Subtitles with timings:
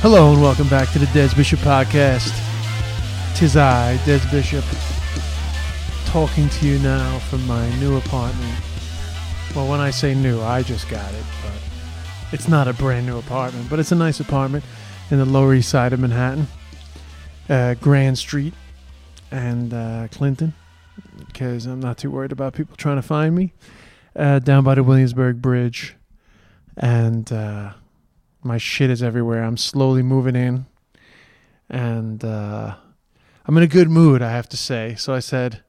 [0.00, 2.32] Hello and welcome back to the Des Bishop Podcast.
[3.36, 4.64] Tis I, Des Bishop,
[6.06, 8.54] talking to you now from my new apartment.
[9.56, 11.60] Well, when I say new, I just got it, but
[12.30, 14.64] it's not a brand new apartment, but it's a nice apartment
[15.10, 16.46] in the Lower East Side of Manhattan,
[17.48, 18.54] uh, Grand Street
[19.32, 20.54] and uh, Clinton,
[21.26, 23.52] because I'm not too worried about people trying to find me.
[24.14, 25.96] Uh, down by the Williamsburg Bridge,
[26.76, 27.72] and uh,
[28.42, 29.42] my shit is everywhere.
[29.42, 30.66] I'm slowly moving in,
[31.68, 32.76] and uh,
[33.44, 34.94] I'm in a good mood, I have to say.
[34.96, 35.62] So I said,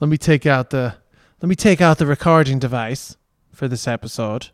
[0.00, 0.96] let me take out the
[1.40, 3.16] let me take out the recording device
[3.52, 4.50] for this episode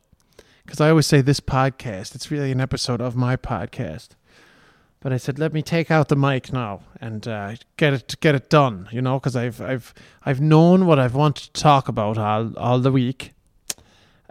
[0.65, 2.15] because I always say this podcast.
[2.15, 4.11] It's really an episode of my podcast.
[5.01, 8.35] But I said, let me take out the mic now and uh, get it get
[8.35, 8.89] it done.
[8.93, 9.95] You know, because I've I've
[10.25, 13.33] I've known what I've wanted to talk about all all the week,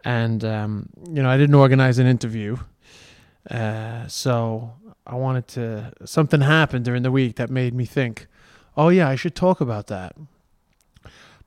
[0.06, 2.58] and um, you know I didn't organize an interview,
[3.50, 4.74] uh, so
[5.06, 5.94] I wanted to.
[6.06, 8.28] Something happened during the week that made me think,
[8.78, 10.16] oh yeah, I should talk about that.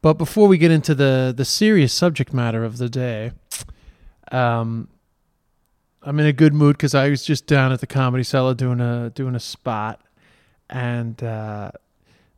[0.01, 3.33] But before we get into the the serious subject matter of the day,
[4.33, 4.89] um,
[6.03, 8.81] I'm in a good mood because I was just down at the Comedy Cellar doing
[8.81, 10.01] a doing a spot,
[10.69, 11.71] and uh,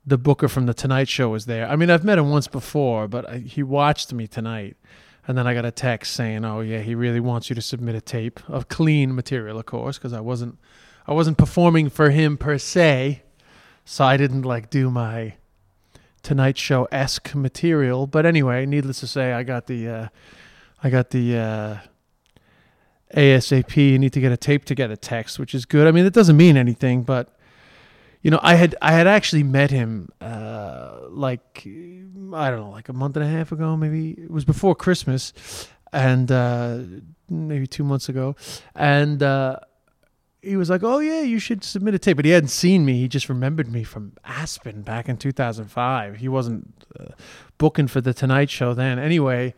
[0.06, 1.66] the booker from the Tonight Show was there.
[1.66, 4.76] I mean, I've met him once before, but I, he watched me tonight,
[5.26, 7.94] and then I got a text saying, "Oh yeah, he really wants you to submit
[7.94, 10.58] a tape of clean material, of course, because I wasn't
[11.06, 13.22] I wasn't performing for him per se,
[13.84, 15.34] so I didn't like do my."
[16.22, 18.06] Tonight Show esque material.
[18.06, 20.08] But anyway, needless to say, I got the uh,
[20.82, 21.76] I got the uh,
[23.14, 23.76] ASAP.
[23.76, 25.86] You need to get a tape together text, which is good.
[25.86, 27.33] I mean, it doesn't mean anything, but
[28.24, 32.88] you know, I had I had actually met him uh, like I don't know, like
[32.88, 36.78] a month and a half ago, maybe it was before Christmas, and uh,
[37.28, 38.34] maybe two months ago,
[38.74, 39.22] and.
[39.22, 39.60] Uh,
[40.40, 42.98] he was like, "Oh yeah, you should submit a tape," but he hadn't seen me.
[42.98, 46.16] He just remembered me from Aspen back in 2005.
[46.16, 47.12] He wasn't uh,
[47.56, 48.98] booking for the Tonight Show then.
[48.98, 49.54] Anyway,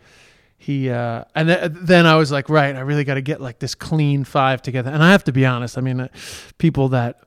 [0.56, 3.58] he uh, and th- then I was like, "Right, I really got to get like
[3.58, 5.76] this clean five together." And I have to be honest.
[5.76, 6.08] I mean, uh,
[6.58, 7.18] people that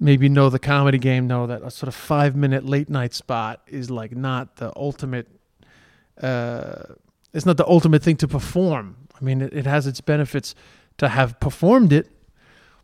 [0.00, 3.62] maybe know the comedy game know that a sort of five minute late night spot
[3.66, 5.28] is like not the ultimate.
[6.20, 6.94] Uh,
[7.32, 8.96] it's not the ultimate thing to perform.
[9.20, 10.54] I mean, it, it has its benefits
[10.98, 12.10] to have performed it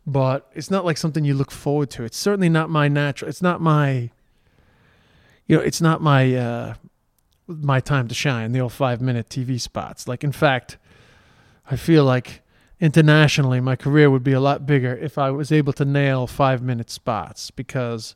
[0.07, 2.03] but it's not like something you look forward to.
[2.03, 3.29] It's certainly not my natural.
[3.29, 4.11] It's not my,
[5.47, 6.73] you know, it's not my uh,
[7.47, 8.51] my time to shine.
[8.51, 10.07] The old five minute TV spots.
[10.07, 10.77] Like in fact,
[11.69, 12.41] I feel like
[12.85, 16.61] internationally my career would be a lot bigger if I was able to nail five
[16.61, 18.15] minute spots because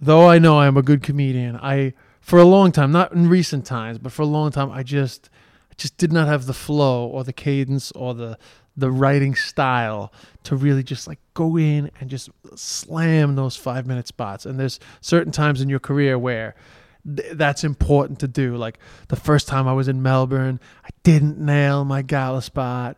[0.00, 3.66] though I know I'm a good comedian, I for a long time, not in recent
[3.66, 5.28] times, but for a long time, I just
[5.70, 8.38] I just did not have the flow or the cadence or the
[8.74, 10.12] the writing style
[10.44, 14.46] to really just like go in and just slam those five minute spots.
[14.46, 16.54] And there's certain times in your career where
[17.04, 18.56] th- that's important to do.
[18.56, 18.78] Like
[19.08, 22.96] the first time I was in Melbourne, I didn't nail my gala spot.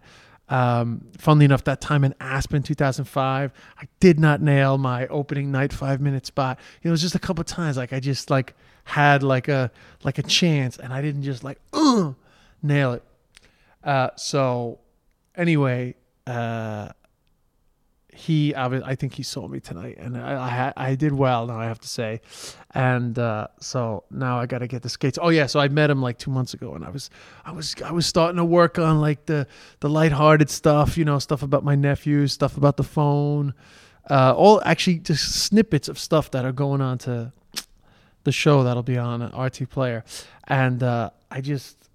[0.48, 5.72] Um, funnily enough, that time in Aspen 2005, I did not nail my opening night
[5.72, 6.58] five minute spot.
[6.82, 9.70] You know, It was just a couple times like I just like had like a
[10.04, 11.58] like a chance and I didn't just like
[12.62, 13.02] nail it.
[13.82, 14.78] Uh, so
[15.34, 15.94] anyway,
[16.26, 16.90] uh,
[18.16, 21.46] he I think he saw me tonight, and I I, I did well.
[21.46, 22.20] Now I have to say,
[22.72, 25.18] and uh, so now I got to get the skates.
[25.20, 27.10] Oh yeah, so I met him like two months ago, and I was
[27.44, 29.46] I was I was starting to work on like the
[29.80, 33.54] the lighthearted stuff, you know, stuff about my nephews, stuff about the phone,
[34.10, 37.32] uh, all actually just snippets of stuff that are going on to
[38.24, 40.04] the show that'll be on RT Player,
[40.48, 41.88] and uh, I just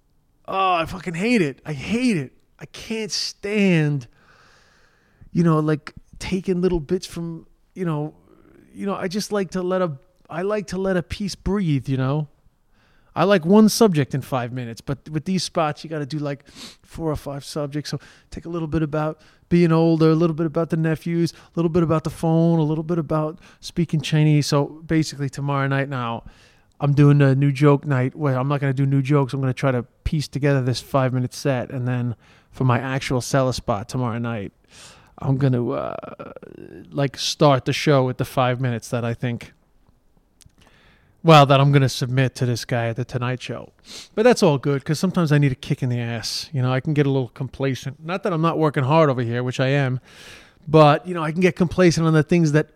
[0.46, 1.60] oh I fucking hate it.
[1.66, 2.32] I hate it.
[2.58, 4.06] I can't stand,
[5.32, 8.14] you know, like taking little bits from, you know,
[8.72, 9.98] you know, I just like to let a,
[10.30, 12.28] I like to let a piece breathe, you know.
[13.14, 16.18] I like one subject in five minutes, but with these spots, you got to do
[16.18, 17.90] like four or five subjects.
[17.90, 17.98] So
[18.30, 21.68] take a little bit about being older, a little bit about the nephews, a little
[21.68, 24.46] bit about the phone, a little bit about speaking Chinese.
[24.46, 26.24] So basically, tomorrow night now,
[26.80, 29.34] I'm doing a new joke night where I'm not going to do new jokes.
[29.34, 31.70] I'm going to try to piece together this five minute set.
[31.70, 32.14] And then
[32.52, 34.52] for my actual Cellar spot tomorrow night,
[35.22, 35.94] I'm going to uh,
[36.90, 39.52] like start the show with the five minutes that I think,
[41.22, 43.72] well, that I'm going to submit to this guy at the Tonight Show.
[44.14, 46.50] But that's all good because sometimes I need a kick in the ass.
[46.52, 48.04] You know, I can get a little complacent.
[48.04, 50.00] Not that I'm not working hard over here, which I am,
[50.66, 52.70] but, you know, I can get complacent on the things that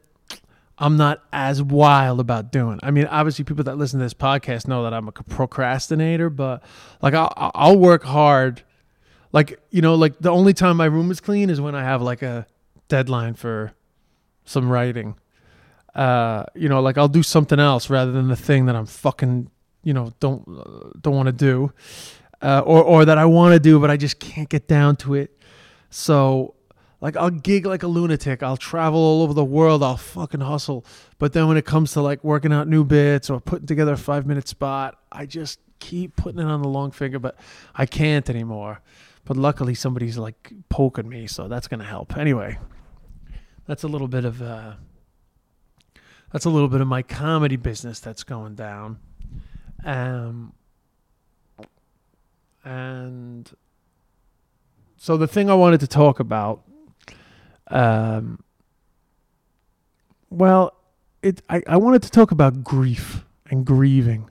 [0.79, 2.79] I'm not as wild about doing.
[2.83, 6.63] I mean, obviously, people that listen to this podcast know that I'm a procrastinator, but
[7.01, 8.63] like I'll, I'll work hard.
[9.37, 12.01] Like you know, like the only time my room is clean is when I have
[12.01, 12.47] like a
[12.89, 13.75] deadline for
[14.47, 15.15] some writing.
[15.95, 19.51] Uh, you know, like I'll do something else rather than the thing that I'm fucking,
[19.83, 21.71] you know, don't uh, don't want to do,
[22.41, 25.13] uh, or or that I want to do but I just can't get down to
[25.13, 25.39] it.
[25.91, 26.55] So
[27.03, 28.43] like I'll gig like a lunatic.
[28.43, 29.83] I'll travel all over the world.
[29.83, 30.87] I'll fucking hustle.
[31.19, 33.99] But then when it comes to like working out new bits or putting together a
[33.99, 37.37] five minute spot, I just keep putting it on the long finger, but
[37.75, 38.81] I can't anymore.
[39.27, 42.17] But luckily somebody's like poking me, so that's gonna help.
[42.17, 42.59] Anyway,
[43.67, 44.75] that's a little bit of uh
[46.33, 48.99] that's a little bit of my comedy business that's going down.
[49.85, 50.55] Um
[52.65, 53.53] and
[54.97, 56.63] so the thing I wanted to talk about
[57.69, 58.43] um,
[60.31, 60.75] well,
[61.23, 64.31] it I, I wanted to talk about grief and grieving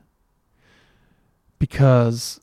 [1.59, 2.39] because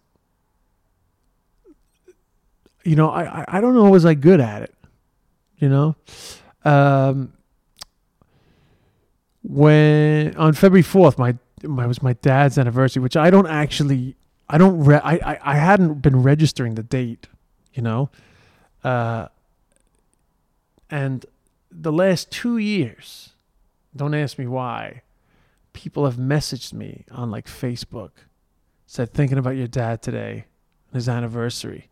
[2.84, 4.74] you know I, I don't know was I good at it?
[5.58, 5.96] You know?
[6.64, 7.32] Um,
[9.42, 14.16] when on February 4th my my was my dad's anniversary which I don't actually
[14.48, 17.28] I don't re- I, I I hadn't been registering the date
[17.74, 18.10] you know?
[18.84, 19.28] Uh
[20.90, 21.24] and
[21.72, 23.30] the last two years,
[23.96, 25.02] don't ask me why,
[25.72, 28.10] people have messaged me on like Facebook,
[28.86, 30.44] said, thinking about your dad today,
[30.92, 31.88] his anniversary.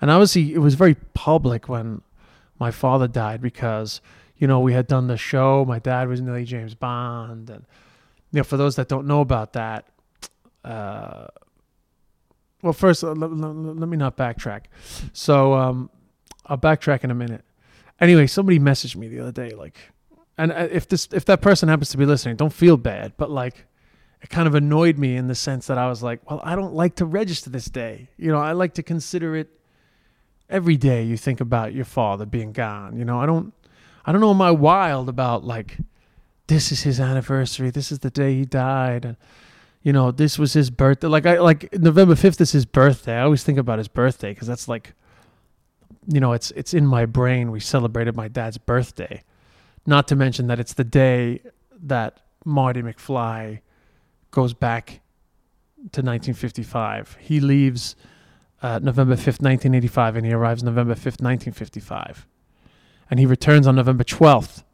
[0.00, 2.02] And obviously, it was very public when
[2.58, 4.00] my father died because,
[4.36, 5.64] you know, we had done the show.
[5.64, 7.50] My dad was nearly James Bond.
[7.50, 7.64] And,
[8.32, 9.88] you know, for those that don't know about that,
[10.64, 11.26] uh,
[12.62, 14.64] well, first, let, let, let me not backtrack.
[15.12, 15.90] So um,
[16.46, 17.44] I'll backtrack in a minute.
[18.00, 19.76] Anyway, somebody messaged me the other day, like,
[20.36, 23.28] and uh, if this if that person happens to be listening, don't feel bad, but
[23.28, 23.66] like,
[24.22, 26.74] it kind of annoyed me in the sense that I was like, well, I don't
[26.74, 28.08] like to register this day.
[28.16, 29.48] You know, I like to consider it
[30.50, 31.02] every day.
[31.02, 32.96] You think about your father being gone.
[32.96, 33.52] You know, I don't,
[34.04, 34.30] I don't know.
[34.30, 35.78] Am I wild about like,
[36.46, 37.70] this is his anniversary.
[37.70, 39.16] This is the day he died, and
[39.82, 41.06] you know, this was his birthday.
[41.06, 43.16] Like I like November fifth is his birthday.
[43.16, 44.94] I always think about his birthday because that's like
[46.10, 47.50] you know, it's it's in my brain.
[47.50, 49.22] We celebrated my dad's birthday.
[49.86, 51.42] Not to mention that it's the day
[51.82, 53.60] that Marty McFly
[54.30, 55.00] goes back
[55.92, 57.18] to 1955.
[57.20, 57.94] He leaves
[58.62, 62.26] uh, November 5th, 1985, and he arrives November 5th, 1955.
[63.10, 64.64] And he returns on November 12th,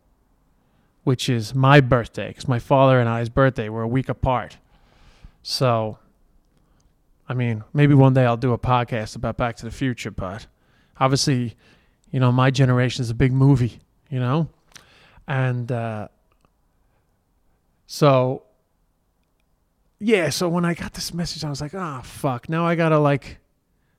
[1.05, 4.57] which is my birthday, because my father and I's birthday were a week apart.
[5.43, 5.99] So,
[7.29, 10.47] I mean, maybe one day I'll do a podcast about Back to the Future, but
[10.99, 11.55] obviously,
[12.11, 14.49] you know, my generation is a big movie, you know?
[15.29, 16.09] And uh,
[17.87, 18.45] so,
[19.99, 22.49] yeah, so when I got this message, I was like, ah, oh, fuck.
[22.49, 23.39] Now I gotta, like,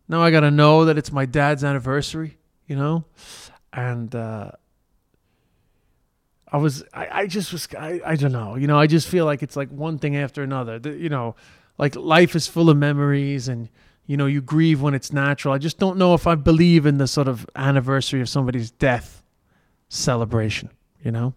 [0.07, 3.05] now I gotta know that it's my dad's anniversary, you know?
[3.73, 4.51] And, uh,
[6.51, 9.25] I was, I, I just was, I, I don't know, you know, I just feel
[9.25, 10.79] like it's like one thing after another.
[10.79, 11.35] The, you know,
[11.77, 13.69] like life is full of memories and
[14.07, 15.53] you know, you grieve when it's natural.
[15.53, 19.23] I just don't know if I believe in the sort of anniversary of somebody's death
[19.89, 20.69] celebration,
[21.03, 21.33] you know?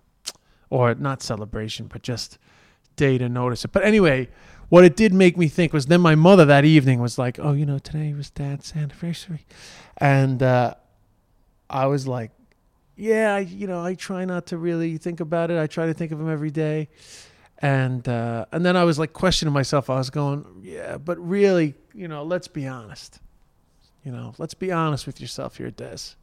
[0.71, 2.39] Or not celebration, but just
[2.97, 3.73] day to notice it.
[3.73, 4.29] But anyway,
[4.69, 7.53] what it did make me think was then my mother that evening was like, oh,
[7.53, 9.47] you know, today was dad's anniversary.
[9.97, 10.75] And uh,
[11.71, 12.31] I was like,
[12.97, 15.59] yeah, I, you know, I try not to really think about it.
[15.59, 16.89] I try to think of him every day
[17.61, 19.91] and uh, and then I was like questioning myself.
[19.91, 23.21] I was going, yeah, but really, you know, let's be honest.
[24.05, 26.15] You know, let's be honest with yourself here, Des.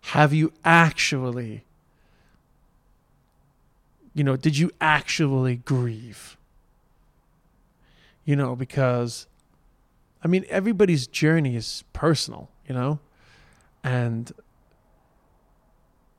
[0.00, 1.64] Have you actually,
[4.14, 6.36] you know, did you actually grieve?
[8.24, 9.26] You know, because,
[10.22, 13.00] I mean, everybody's journey is personal, you know,
[13.82, 14.32] and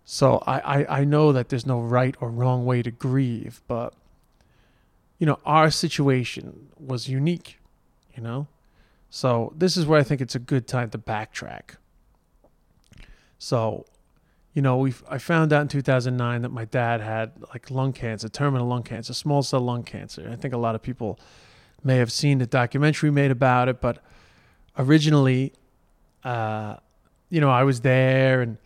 [0.03, 3.95] so I, I, I know that there's no right or wrong way to grieve, but
[5.17, 7.59] you know, our situation was unique,
[8.15, 8.47] you know?
[9.09, 11.77] So this is where I think it's a good time to backtrack.
[13.39, 13.85] So,
[14.53, 18.29] you know, we I found out in 2009 that my dad had like lung cancer,
[18.29, 20.29] terminal lung cancer, small cell lung cancer.
[20.31, 21.19] I think a lot of people
[21.84, 24.00] may have seen the documentary made about it, but
[24.77, 25.53] originally,
[26.24, 26.77] uh,
[27.29, 28.58] you know, I was there and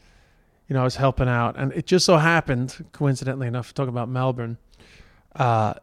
[0.68, 4.10] you know I was helping out, and it just so happened, coincidentally enough, talking about
[4.10, 4.58] Melbourne.
[5.36, 5.74] Uh,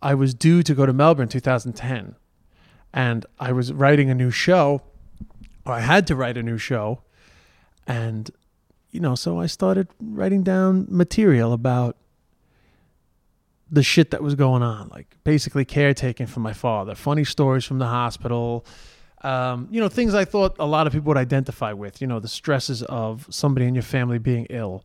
[0.00, 2.16] I was due to go to Melbourne 2010,
[2.92, 4.82] and I was writing a new show,
[5.64, 7.02] or I had to write a new show,
[7.86, 8.30] and
[8.90, 11.96] you know, so I started writing down material about
[13.72, 17.78] the shit that was going on, like basically caretaking for my father, funny stories from
[17.78, 18.64] the hospital,
[19.22, 22.20] um, you know, things I thought a lot of people would identify with, you know,
[22.20, 24.84] the stresses of somebody in your family being ill.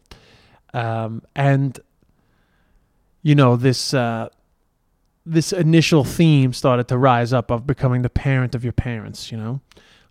[0.74, 1.78] Um, and,
[3.24, 4.30] you know, this, uh,
[5.26, 9.38] this initial theme started to rise up of becoming the parent of your parents, you
[9.38, 9.60] know?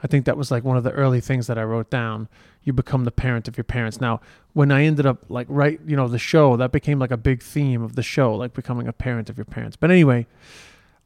[0.03, 2.29] I think that was like one of the early things that I wrote down.
[2.67, 4.01] You become the parent of your parents.
[4.01, 4.21] Now,
[4.53, 7.43] when I ended up like right, you know, the show that became like a big
[7.43, 9.77] theme of the show, like becoming a parent of your parents.
[9.77, 10.27] But anyway,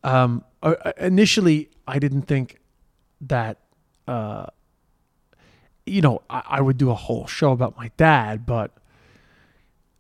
[0.03, 2.59] um, uh, uh, initially I didn't think
[3.21, 3.59] that,
[4.09, 4.47] uh,
[5.87, 8.73] you know, I, I would do a whole show about my dad, but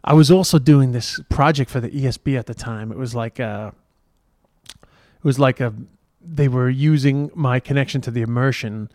[0.03, 2.91] I was also doing this project for the ESB at the time.
[2.91, 3.75] It was like a,
[4.75, 5.73] it was like a
[6.21, 8.91] they were using my connection to the immersion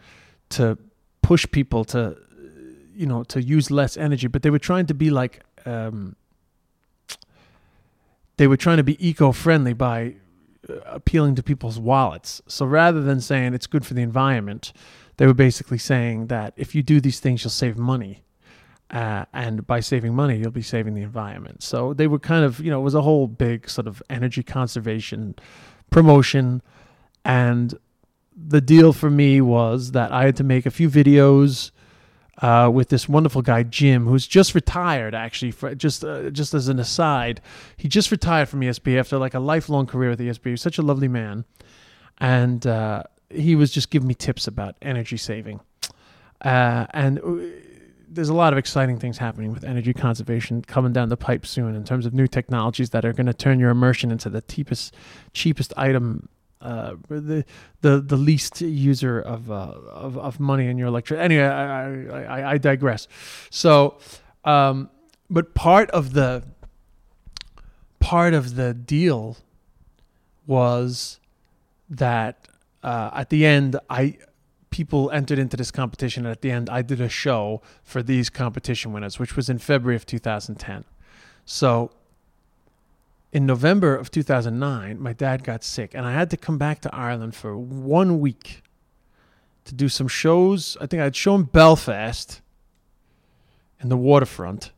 [0.49, 0.77] to
[1.21, 2.17] push people to
[2.95, 6.15] you know to use less energy but they were trying to be like um,
[8.37, 10.15] they were trying to be eco-friendly by
[10.69, 12.41] uh, appealing to people's wallets.
[12.47, 14.73] So rather than saying it's good for the environment
[15.17, 18.23] they were basically saying that if you do these things you'll save money
[18.91, 21.63] uh, and by saving money you'll be saving the environment.
[21.63, 24.43] So they were kind of you know it was a whole big sort of energy
[24.43, 25.35] conservation
[25.89, 26.61] promotion.
[27.23, 27.73] And
[28.35, 31.71] the deal for me was that I had to make a few videos
[32.41, 35.15] uh, with this wonderful guy Jim, who's just retired.
[35.15, 37.41] Actually, for, just uh, just as an aside,
[37.77, 40.51] he just retired from ESB after like a lifelong career with ESB.
[40.51, 41.45] He's such a lovely man,
[42.17, 45.61] and uh, he was just giving me tips about energy saving.
[46.41, 47.35] Uh, and uh,
[48.07, 51.75] there's a lot of exciting things happening with energy conservation coming down the pipe soon
[51.75, 54.95] in terms of new technologies that are going to turn your immersion into the cheapest
[55.33, 56.29] cheapest item
[56.65, 57.45] uh, the
[57.81, 61.19] the the least user of uh, of, of money in your electric.
[61.19, 63.07] Anyway, I, I, I digress.
[63.51, 63.97] So,
[64.43, 64.89] um,
[65.29, 66.43] but part of the
[67.99, 69.37] part of the deal
[70.47, 71.19] was
[71.89, 72.47] that
[72.83, 74.17] uh, at the end, I
[74.71, 78.29] people entered into this competition, and at the end, I did a show for these
[78.31, 80.83] competition winners, which was in February of 2010.
[81.45, 81.91] So
[83.35, 86.95] in November of 2009, my dad got sick, and I had to come back to
[86.95, 88.63] Ireland for one week
[89.65, 90.77] to do some shows.
[90.79, 92.39] I think I'd shown Belfast
[93.81, 94.71] in the waterfront,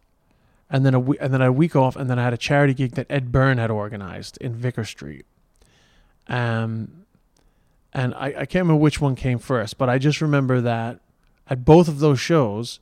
[0.71, 2.93] and then a and then a week off, and then I had a charity gig
[2.93, 5.27] that Ed Byrne had organized in Vicar Street.
[6.27, 7.05] Um,
[7.93, 10.99] and I, I can't remember which one came first, but I just remember that
[11.47, 12.79] at both of those shows,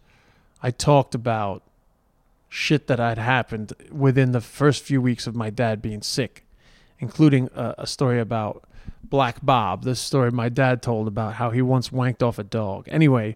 [0.63, 1.63] I talked about
[2.55, 6.47] shit that had happened within the first few weeks of my dad being sick,
[6.99, 8.63] including a, a story about
[9.03, 12.87] Black Bob, this story my dad told about how he once wanked off a dog.
[12.89, 13.35] Anyway,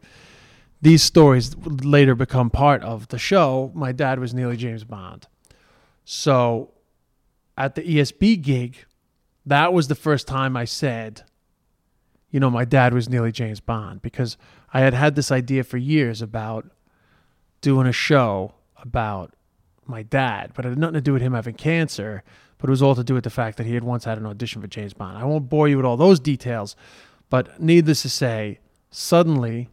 [0.81, 3.71] these stories later become part of the show.
[3.75, 5.27] My dad was nearly James Bond.
[6.05, 6.71] So
[7.57, 8.85] at the ESB gig,
[9.45, 11.23] that was the first time I said,
[12.31, 14.38] you know, my dad was nearly James Bond because
[14.73, 16.71] I had had this idea for years about
[17.59, 19.33] doing a show about
[19.86, 22.24] my dad, but it had nothing to do with him having cancer,
[22.57, 24.25] but it was all to do with the fact that he had once had an
[24.25, 25.17] audition for James Bond.
[25.17, 26.75] I won't bore you with all those details,
[27.29, 28.59] but needless to say,
[28.91, 29.69] suddenly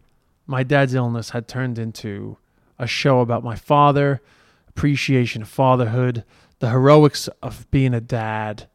[0.46, 2.38] my dad's illness had turned into
[2.78, 4.20] a show about my father,
[4.68, 6.24] appreciation of fatherhood,
[6.58, 8.68] the heroics of being a dad,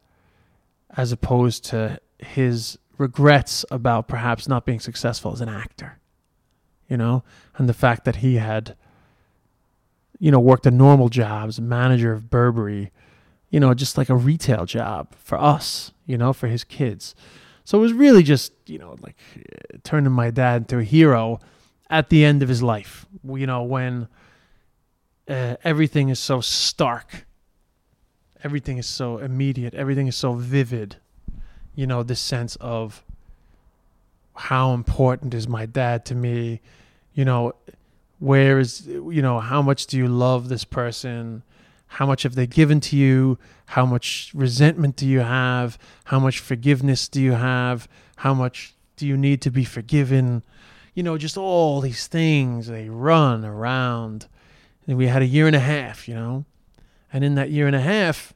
[0.96, 5.98] as opposed to his regrets about perhaps not being successful as an actor,
[6.88, 7.24] you know,
[7.56, 8.76] and the fact that he had
[10.22, 12.92] you know, worked a normal job as a manager of Burberry,
[13.50, 17.16] you know, just like a retail job for us, you know, for his kids.
[17.64, 19.16] So it was really just, you know, like
[19.82, 21.40] turning my dad into a hero
[21.90, 24.06] at the end of his life, you know, when
[25.26, 27.26] uh, everything is so stark,
[28.44, 30.98] everything is so immediate, everything is so vivid,
[31.74, 33.02] you know, this sense of
[34.36, 36.60] how important is my dad to me,
[37.12, 37.54] you know,
[38.22, 41.42] where is you know how much do you love this person?
[41.88, 43.36] How much have they given to you?
[43.66, 45.76] How much resentment do you have?
[46.04, 47.88] How much forgiveness do you have?
[48.16, 50.44] How much do you need to be forgiven?
[50.94, 54.28] You know just all these things they run around.
[54.86, 56.44] And we had a year and a half, you know.
[57.12, 58.32] And in that year and a half,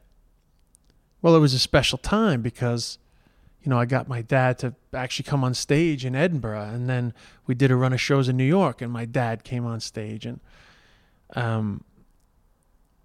[1.21, 2.97] well, it was a special time because,
[3.67, 7.13] you know, I got my dad to actually come on stage in Edinburgh, and then
[7.47, 10.25] we did a run of shows in New York, and my dad came on stage,
[10.25, 10.39] and
[11.35, 11.83] um,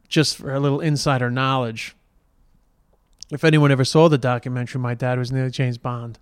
[0.09, 1.97] just for a little insider knowledge,
[3.33, 6.17] if anyone ever saw the documentary, my dad was nearly James Bond.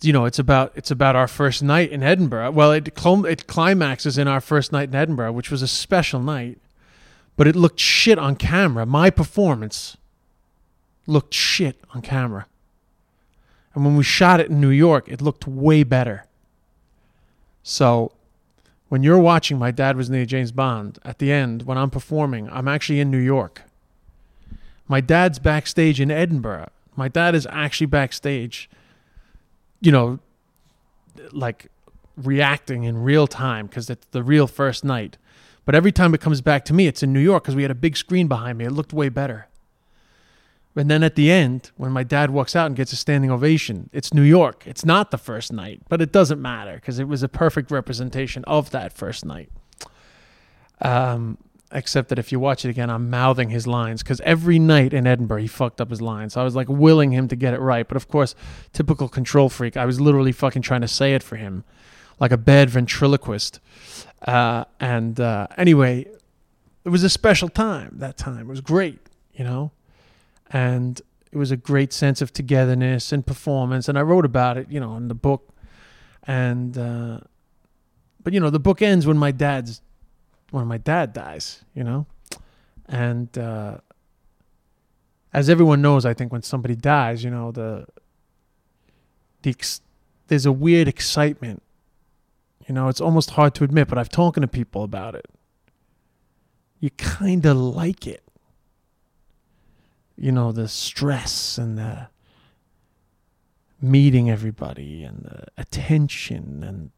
[0.00, 2.52] You know, it's about it's about our first night in Edinburgh.
[2.52, 6.56] Well, it it climaxes in our first night in Edinburgh, which was a special night,
[7.36, 8.86] but it looked shit on camera.
[8.86, 9.98] My performance
[11.06, 12.46] looked shit on camera.
[13.74, 16.26] And when we shot it in New York, it looked way better.
[17.62, 18.12] So
[18.88, 22.50] when you're watching My Dad Was Near James Bond, at the end, when I'm performing,
[22.50, 23.62] I'm actually in New York.
[24.86, 26.68] My dad's backstage in Edinburgh.
[26.96, 28.68] My dad is actually backstage,
[29.80, 30.18] you know,
[31.30, 31.68] like
[32.16, 35.16] reacting in real time because it's the real first night.
[35.64, 37.70] But every time it comes back to me, it's in New York because we had
[37.70, 38.66] a big screen behind me.
[38.66, 39.46] It looked way better.
[40.74, 43.90] And then at the end, when my dad walks out and gets a standing ovation,
[43.92, 44.64] it's New York.
[44.66, 48.42] It's not the first night, but it doesn't matter because it was a perfect representation
[48.44, 49.50] of that first night.
[50.80, 51.36] Um,
[51.70, 55.06] except that if you watch it again, I'm mouthing his lines because every night in
[55.06, 56.34] Edinburgh he fucked up his lines.
[56.34, 58.34] So I was like willing him to get it right, but of course,
[58.72, 59.76] typical control freak.
[59.76, 61.64] I was literally fucking trying to say it for him,
[62.18, 63.60] like a bad ventriloquist.
[64.26, 66.06] Uh, and uh, anyway,
[66.84, 67.96] it was a special time.
[67.98, 69.00] That time it was great,
[69.34, 69.72] you know
[70.52, 71.00] and
[71.32, 73.88] it was a great sense of togetherness and performance.
[73.88, 75.48] And I wrote about it, you know, in the book.
[76.24, 77.20] And uh,
[78.22, 79.80] but you know, the book ends when my dad's
[80.50, 82.06] when my dad dies, you know,
[82.86, 83.78] and uh,
[85.32, 87.86] as everyone knows, I think when somebody dies, you know, the
[89.40, 89.80] the ex-
[90.28, 91.62] there's a weird excitement.
[92.68, 95.26] You know, it's almost hard to admit, but I've talking to people about it.
[96.78, 98.22] You kind of like it
[100.22, 102.06] you know, the stress and the
[103.80, 106.92] meeting everybody and the attention and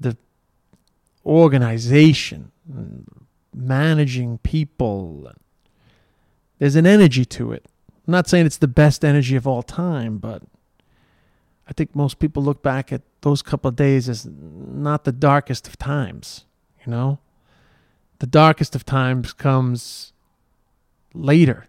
[0.00, 0.16] the
[1.24, 3.06] organization and
[3.54, 5.30] managing people.
[6.58, 7.66] There's an energy to it.
[8.08, 10.42] I'm not saying it's the best energy of all time, but
[11.68, 15.68] I think most people look back at those couple of days as not the darkest
[15.68, 16.44] of times,
[16.84, 17.20] you know?
[18.18, 20.12] The darkest of times comes
[21.14, 21.68] later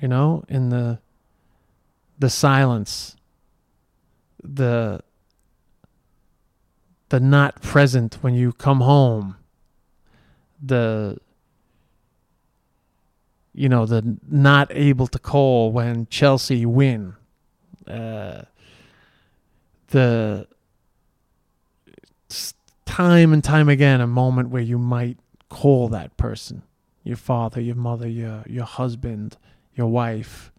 [0.00, 1.00] you know, in the
[2.18, 3.16] the silence,
[4.42, 5.00] the
[7.08, 9.36] the not present when you come home,
[10.62, 11.18] the
[13.54, 17.14] you know, the not able to call when Chelsea win.
[17.86, 18.42] Uh,
[19.88, 20.46] the
[22.84, 26.62] time and time again a moment where you might call that person
[27.04, 29.36] your father your mother your your husband
[29.78, 30.52] your wife,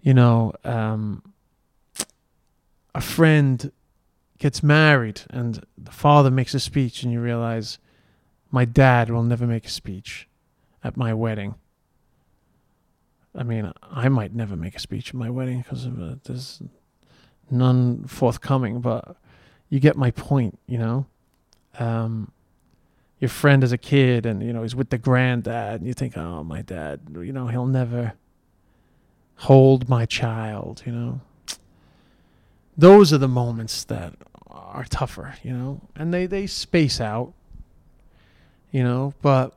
[0.00, 1.22] you know, um,
[2.94, 3.70] a friend
[4.38, 7.78] gets married and the father makes a speech and you realize
[8.50, 10.28] my dad will never make a speech
[10.82, 11.54] at my wedding.
[13.34, 15.86] I mean, I might never make a speech at my wedding because
[16.24, 16.62] there's
[17.50, 19.16] none forthcoming, but
[19.68, 21.06] you get my point, you know?
[21.78, 22.32] Um,
[23.18, 26.16] your friend as a kid and you know he's with the granddad and you think
[26.16, 28.12] oh my dad you know he'll never
[29.36, 31.20] hold my child you know?
[32.78, 34.14] Those are the moments that
[34.48, 35.80] are tougher you know?
[35.94, 37.32] And they they space out
[38.70, 39.14] you know?
[39.22, 39.56] But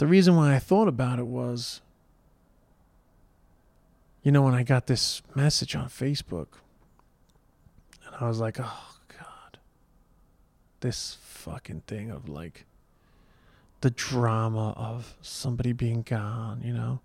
[0.00, 1.82] the reason why i thought about it was
[4.22, 6.46] you know when i got this message on facebook
[8.06, 8.89] and i was like oh
[10.80, 12.64] this fucking thing of like
[13.80, 17.00] the drama of somebody being gone, you know,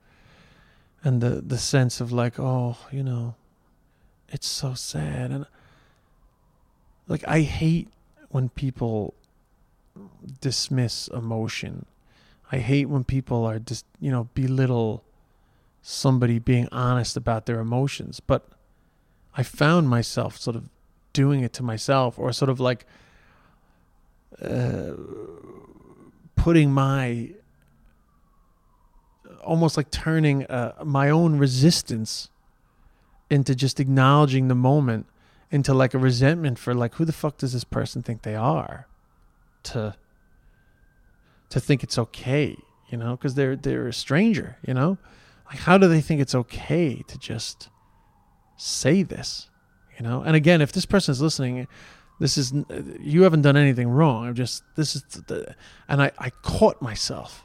[1.03, 3.35] and the the sense of like, oh, you know,
[4.29, 5.45] it's so sad, and
[7.07, 7.89] like I hate
[8.29, 9.13] when people
[10.41, 11.85] dismiss emotion.
[12.51, 15.03] I hate when people are just you know belittle
[15.81, 18.47] somebody being honest about their emotions, but
[19.37, 20.69] I found myself sort of
[21.13, 22.85] doing it to myself, or sort of like
[24.41, 24.93] uh,
[26.35, 27.29] putting my
[29.43, 32.29] almost like turning uh, my own resistance
[33.29, 35.05] into just acknowledging the moment
[35.51, 38.87] into like a resentment for like who the fuck does this person think they are?
[39.63, 39.95] To
[41.49, 42.57] to think it's okay
[42.89, 43.15] you know?
[43.15, 44.97] Because they're they're a stranger you know?
[45.47, 47.69] Like how do they think it's okay to just
[48.57, 49.49] say this
[49.97, 50.21] you know?
[50.21, 51.67] And again if this person is listening
[52.19, 52.53] This is
[52.99, 54.27] you haven't done anything wrong.
[54.27, 55.55] I'm just this is the,
[55.87, 57.43] and I I caught myself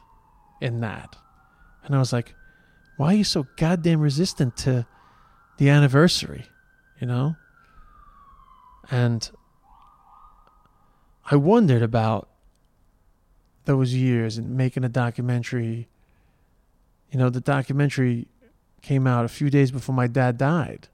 [0.61, 1.17] in that,
[1.83, 2.35] and I was like,
[2.97, 4.85] why are you so goddamn resistant to
[5.57, 6.45] the anniversary,
[6.99, 7.35] you know?
[8.89, 9.29] And
[11.29, 12.29] I wondered about
[13.65, 15.87] those years and making a documentary.
[17.09, 18.27] You know, the documentary
[18.81, 20.87] came out a few days before my dad died.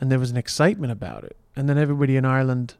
[0.00, 1.36] And there was an excitement about it.
[1.54, 2.74] And then everybody in Ireland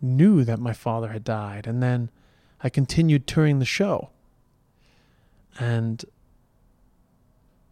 [0.00, 1.66] knew that my father had died.
[1.66, 2.10] And then
[2.62, 4.10] I continued touring the show.
[5.58, 6.04] And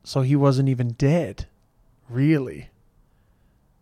[0.05, 1.47] so he wasn't even dead,
[2.09, 2.71] really.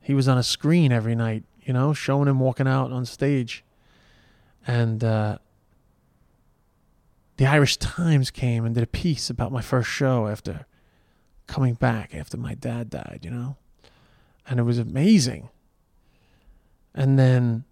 [0.00, 3.64] He was on a screen every night, you know, showing him walking out on stage.
[4.66, 5.38] And uh,
[7.36, 10.66] the Irish Times came and did a piece about my first show after
[11.46, 13.56] coming back after my dad died, you know?
[14.46, 15.48] And it was amazing.
[16.98, 17.62] And then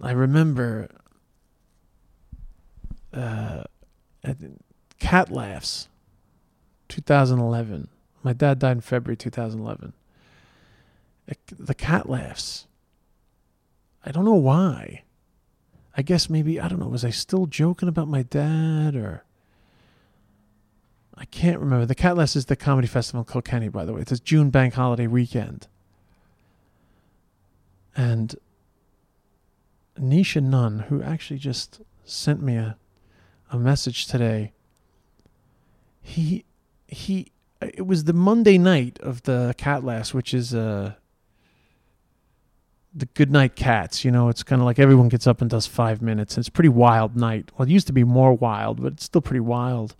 [0.00, 0.88] I remember
[3.12, 3.64] uh,
[5.00, 5.88] Cat Laughs,
[6.88, 7.88] 2011.
[8.22, 9.92] My dad died in February 2011.
[11.58, 12.68] The Cat Laughs.
[14.06, 15.02] I don't know why.
[15.96, 19.24] I guess maybe, I don't know, was I still joking about my dad or.
[21.16, 21.86] I can't remember.
[21.86, 24.00] The Cat Laughs is the comedy festival in Kilkenny, by the way.
[24.00, 25.66] It's a June bank holiday weekend.
[27.96, 28.34] And
[29.98, 32.76] Nisha Nunn, who actually just sent me a,
[33.50, 34.52] a message today,
[36.00, 36.44] he
[36.86, 40.94] he it was the Monday night of the Cat Laughs, which is uh
[42.94, 44.04] the Good Night Cats.
[44.04, 46.36] You know, it's kind of like everyone gets up and does five minutes.
[46.36, 47.50] It's a pretty wild night.
[47.56, 49.96] Well, it used to be more wild, but it's still pretty wild.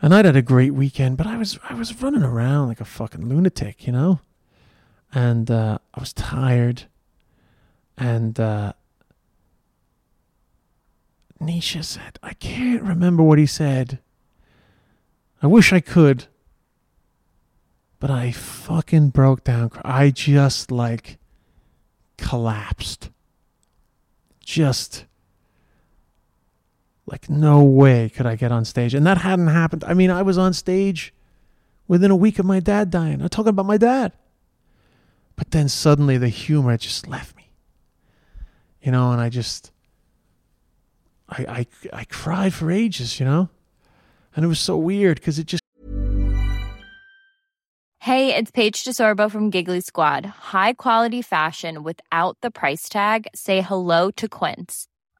[0.00, 2.84] And I'd had a great weekend, but I was I was running around like a
[2.84, 4.20] fucking lunatic, you know,
[5.12, 6.84] and uh, I was tired.
[7.96, 8.72] And uh,
[11.40, 13.98] Nisha said, I can't remember what he said.
[15.42, 16.26] I wish I could,
[17.98, 19.70] but I fucking broke down.
[19.84, 21.18] I just like
[22.16, 23.10] collapsed.
[24.44, 25.04] Just
[27.06, 28.94] like no way could I get on stage.
[28.94, 29.84] And that hadn't happened.
[29.84, 31.12] I mean, I was on stage
[31.88, 33.20] within a week of my dad dying.
[33.20, 34.12] I'm talking about my dad.
[35.36, 37.50] But then suddenly the humor just left me.
[38.80, 39.70] You know, and I just
[41.28, 43.48] I I I cried for ages, you know?
[44.34, 45.62] And it was so weird because it just
[48.00, 50.26] Hey, it's Paige DeSorbo from Giggly Squad.
[50.26, 53.28] High quality fashion without the price tag.
[53.32, 54.88] Say hello to Quince.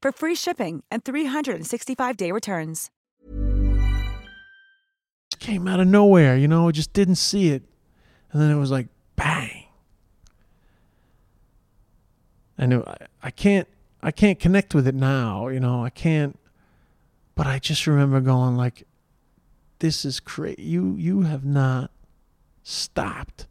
[0.00, 2.90] for free shipping and 365-day returns.
[5.38, 7.62] Came out of nowhere, you know, I just didn't see it.
[8.32, 9.64] And then it was like bang.
[12.58, 13.66] I knew I, I can't
[14.02, 15.82] I can't connect with it now, you know.
[15.84, 16.38] I can't
[17.34, 18.86] but I just remember going like,
[19.78, 20.62] "This is crazy.
[20.62, 21.90] You you have not
[22.62, 23.46] stopped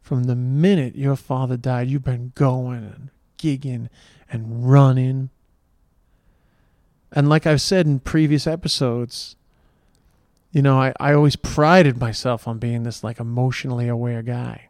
[0.00, 1.88] from the minute your father died.
[1.88, 3.88] You've been going and gigging
[4.30, 5.30] and running."
[7.12, 9.36] And like I've said in previous episodes,
[10.52, 14.68] you know, I, I always prided myself on being this like emotionally aware guy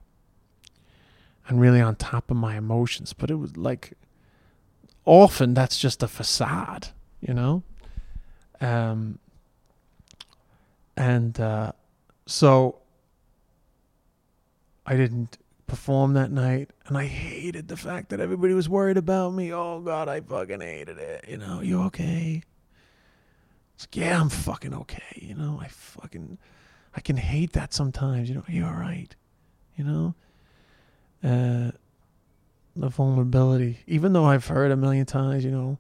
[1.48, 3.12] and really on top of my emotions.
[3.12, 3.92] But it was like
[5.04, 6.88] often that's just a facade,
[7.20, 7.62] you know?
[8.60, 9.18] Um,
[10.96, 11.72] and uh,
[12.26, 12.80] so
[14.84, 19.32] I didn't perform that night, and I hated the fact that everybody was worried about
[19.34, 19.52] me.
[19.52, 21.26] Oh God, I fucking hated it.
[21.28, 22.42] You know, you okay?
[23.74, 25.22] It's like, yeah, I'm fucking okay.
[25.22, 26.38] You know, I fucking,
[26.96, 28.28] I can hate that sometimes.
[28.28, 29.14] You know, you're you all right?
[29.76, 30.14] You know,
[31.22, 31.70] uh,
[32.74, 33.78] the vulnerability.
[33.86, 35.78] Even though I've heard a million times, you know,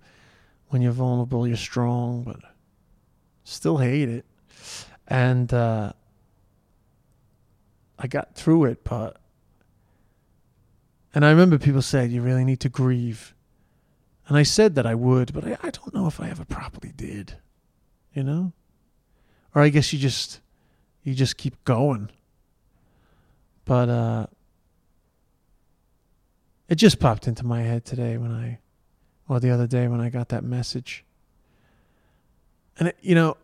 [0.68, 2.40] when you're vulnerable, you're strong, but
[3.42, 4.24] still hate it.
[5.08, 5.92] And uh,
[7.98, 9.16] I got through it, but
[11.14, 13.34] and I remember people said you really need to grieve.
[14.26, 16.92] And I said that I would, but I, I don't know if I ever properly
[16.94, 17.36] did.
[18.12, 18.52] You know?
[19.54, 20.40] Or I guess you just
[21.02, 22.10] you just keep going.
[23.64, 24.26] But uh
[26.68, 28.58] it just popped into my head today when I
[29.28, 31.04] or the other day when I got that message.
[32.78, 33.36] And it, you know,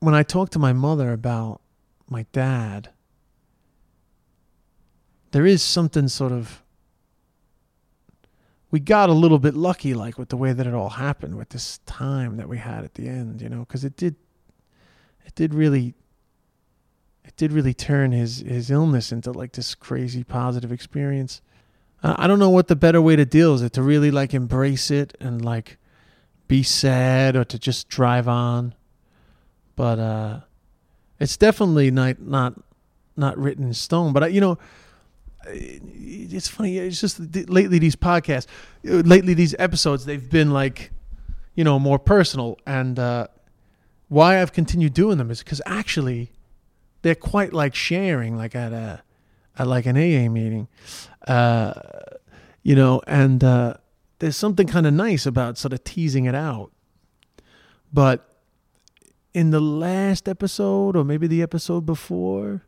[0.00, 1.60] when I talked to my mother about
[2.08, 2.90] my dad,
[5.30, 6.61] there is something sort of
[8.72, 11.50] we got a little bit lucky like with the way that it all happened with
[11.50, 14.16] this time that we had at the end you know because it did
[15.24, 15.94] it did really
[17.24, 21.40] it did really turn his his illness into like this crazy positive experience.
[22.02, 24.90] I don't know what the better way to deal is it to really like embrace
[24.90, 25.78] it and like
[26.48, 28.74] be sad or to just drive on.
[29.76, 30.40] But uh
[31.20, 32.60] it's definitely not not
[33.16, 34.12] not written in stone.
[34.12, 34.58] But I, you know
[35.46, 36.78] it's funny.
[36.78, 38.46] It's just lately these podcasts,
[38.88, 40.92] uh, lately these episodes, they've been like,
[41.54, 42.58] you know, more personal.
[42.66, 43.28] And uh,
[44.08, 46.32] why I've continued doing them is because actually,
[47.02, 49.02] they're quite like sharing, like at a,
[49.58, 50.68] at like an AA meeting,
[51.26, 51.74] uh,
[52.62, 53.02] you know.
[53.06, 53.74] And uh,
[54.20, 56.70] there's something kind of nice about sort of teasing it out.
[57.92, 58.28] But
[59.34, 62.62] in the last episode, or maybe the episode before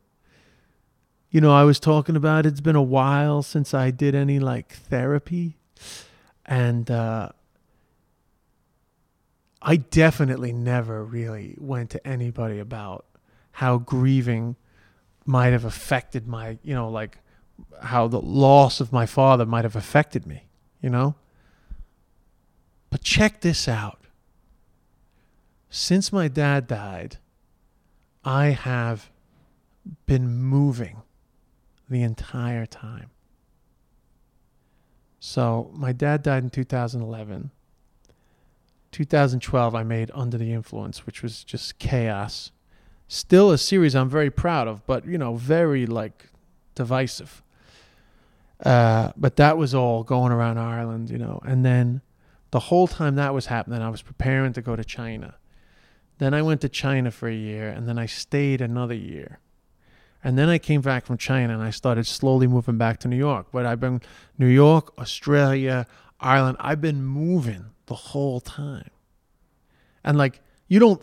[1.35, 4.71] you know, I was talking about it's been a while since I did any like
[4.71, 5.57] therapy.
[6.45, 7.31] And uh,
[9.61, 13.03] I definitely never really went to anybody about
[13.51, 14.55] how grieving
[15.25, 17.17] might have affected my, you know, like
[17.81, 20.45] how the loss of my father might have affected me,
[20.81, 21.15] you know?
[22.89, 23.99] But check this out.
[25.69, 27.17] Since my dad died,
[28.23, 29.11] I have
[30.05, 31.01] been moving
[31.89, 33.09] the entire time.
[35.19, 37.51] So my dad died in 2011.
[38.91, 42.51] 2012, I made Under the Influence, which was just chaos.
[43.07, 46.27] Still a series I'm very proud of, but you know, very like
[46.75, 47.43] divisive.
[48.63, 51.41] Uh, but that was all going around Ireland, you know.
[51.45, 52.01] And then
[52.51, 55.35] the whole time that was happening, I was preparing to go to China.
[56.17, 59.39] Then I went to China for a year, and then I stayed another year.
[60.25, 63.15] And then I came back from China and I started slowly moving back to New
[63.15, 63.45] York.
[63.51, 64.01] But I've been
[64.39, 65.85] New York, Australia,
[66.19, 66.57] Ireland.
[66.59, 68.89] I've been moving the whole time.
[70.03, 70.99] And like you don't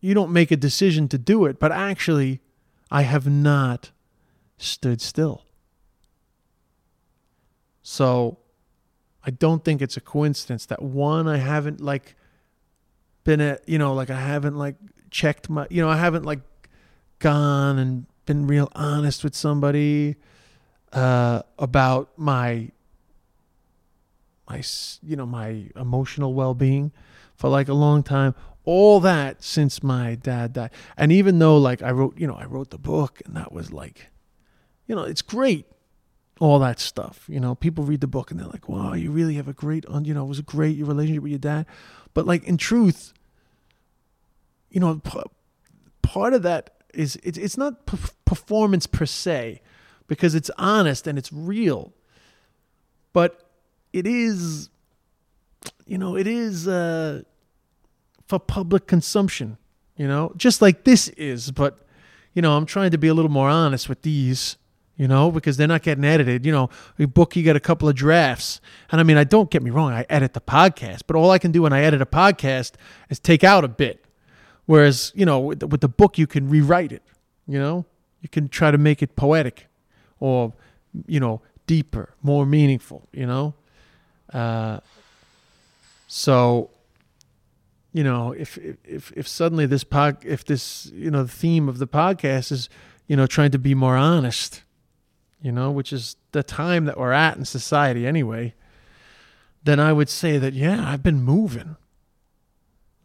[0.00, 2.40] you don't make a decision to do it, but actually
[2.88, 3.90] I have not
[4.58, 5.44] stood still.
[7.82, 8.38] So
[9.24, 12.14] I don't think it's a coincidence that one I haven't like
[13.24, 14.76] been at you know like I haven't like
[15.10, 16.42] checked my you know I haven't like
[17.18, 20.16] gone and been real honest with somebody
[20.94, 22.70] uh, about my
[24.48, 24.62] my
[25.02, 26.92] you know my emotional well-being
[27.36, 28.34] for like a long time.
[28.64, 30.70] All that since my dad died.
[30.96, 33.70] And even though like i wrote you know i wrote the book and that was
[33.70, 34.06] like
[34.86, 35.66] you know it's great
[36.40, 37.54] all that stuff you know.
[37.54, 40.24] People read the book and they're like wow you really have a great you know
[40.24, 41.66] it was a great your relationship with your dad.
[42.14, 43.12] But like in truth
[44.70, 45.02] you know
[46.00, 49.60] part of that is it's it's not p- performance per se
[50.06, 51.92] because it's honest and it's real.
[53.12, 53.48] But
[53.92, 54.70] it is
[55.86, 57.22] you know it is uh,
[58.26, 59.58] for public consumption
[59.96, 60.32] you know?
[60.36, 61.78] Just like this is but
[62.34, 64.56] you know i'm trying to be a little more honest with these
[64.94, 65.30] you know?
[65.30, 66.44] Because they're not getting edited.
[66.44, 68.60] You know a book you get a couple of drafts.
[68.90, 71.38] And i mean i don't get me wrong i edit the podcast but all i
[71.38, 72.72] can do when i edit a podcast
[73.10, 74.01] is take out a bit
[74.66, 77.02] Whereas, you know, with the, with the book, you can rewrite it.
[77.46, 77.84] You know,
[78.20, 79.66] you can try to make it poetic
[80.20, 80.52] or,
[81.06, 83.54] you know, deeper, more meaningful, you know?
[84.32, 84.78] Uh,
[86.06, 86.70] so,
[87.92, 91.78] you know, if, if, if suddenly this pod, if this, you know, the theme of
[91.78, 92.68] the podcast is,
[93.06, 94.62] you know, trying to be more honest,
[95.42, 98.54] you know, which is the time that we're at in society anyway,
[99.64, 101.76] then I would say that, yeah, I've been moving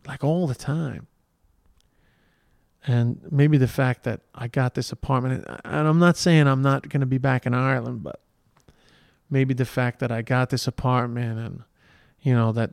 [0.07, 1.07] like all the time
[2.87, 6.89] and maybe the fact that I got this apartment, and I'm not saying I'm not
[6.89, 8.21] going to be back in Ireland, but
[9.29, 11.63] maybe the fact that I got this apartment and,
[12.21, 12.71] you know, that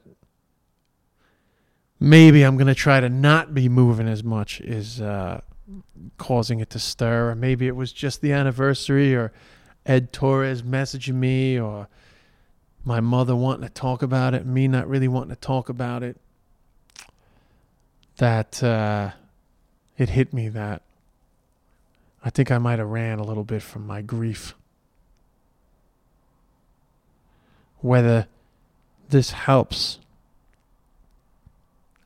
[1.98, 5.40] maybe I'm going to try to not be moving as much is uh,
[6.16, 7.30] causing it to stir.
[7.30, 9.32] Or maybe it was just the anniversary or
[9.84, 11.88] Ed Torres messaging me or,
[12.84, 16.20] my mother wanting to talk about it, me not really wanting to talk about it,
[18.18, 19.10] that uh,
[19.96, 20.82] it hit me that
[22.24, 24.54] I think I might have ran a little bit from my grief.
[27.80, 28.26] Whether
[29.10, 29.98] this helps,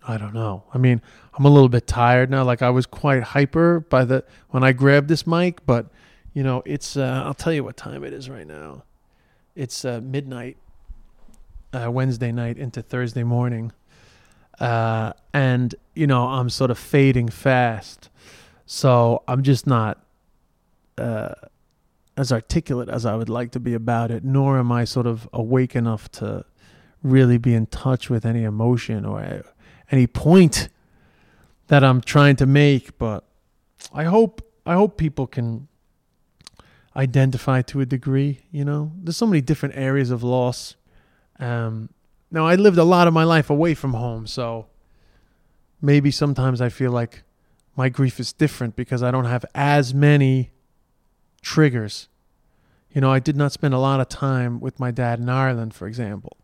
[0.07, 0.64] I don't know.
[0.74, 1.01] I mean,
[1.35, 2.42] I'm a little bit tired now.
[2.42, 5.87] Like I was quite hyper by the when I grabbed this mic, but
[6.35, 8.83] you know, it's uh, I'll tell you what time it is right now.
[9.55, 10.57] It's uh, midnight,
[11.72, 13.72] uh, Wednesday night into Thursday morning,
[14.61, 18.11] uh, and you know I'm sort of fading fast,
[18.66, 20.05] so I'm just not
[20.97, 21.35] uh,
[22.16, 24.25] as articulate as I would like to be about it.
[24.25, 26.44] Nor am I sort of awake enough to
[27.03, 29.44] really be in touch with any emotion or
[29.90, 30.68] any point
[31.68, 33.25] that I'm trying to make, but
[33.92, 35.68] I hope I hope people can
[36.97, 38.40] identify to a degree.
[38.51, 40.75] You know, there's so many different areas of loss.
[41.38, 41.90] Um,
[42.31, 44.67] now I lived a lot of my life away from home, so
[45.81, 47.23] maybe sometimes I feel like
[47.77, 50.51] my grief is different because I don't have as many
[51.43, 52.09] triggers.
[52.91, 55.75] You know, I did not spend a lot of time with my dad in Ireland,
[55.75, 56.37] for example.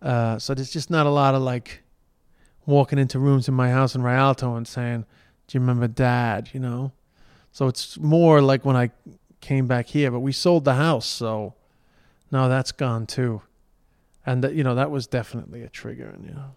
[0.00, 1.82] Uh, so there's just not a lot of like
[2.66, 5.06] walking into rooms in my house in Rialto and saying,
[5.46, 6.92] "Do you remember Dad?" You know.
[7.52, 8.90] So it's more like when I
[9.40, 11.54] came back here, but we sold the house, so
[12.30, 13.42] now that's gone too,
[14.26, 16.54] and that you know that was definitely a trigger, and you know.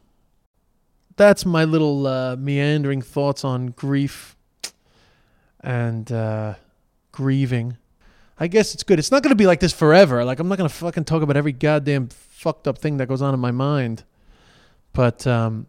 [1.16, 4.36] That's my little uh, meandering thoughts on grief
[5.62, 6.54] and uh,
[7.12, 7.78] grieving.
[8.40, 9.00] I guess it's good.
[9.00, 10.24] It's not going to be like this forever.
[10.24, 13.24] Like I'm not going to fucking talk about every goddamn fucked up thing that goes
[13.24, 14.04] on in my mind.
[14.94, 15.66] But um,